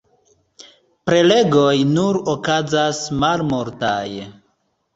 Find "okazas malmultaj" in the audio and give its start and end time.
2.35-4.05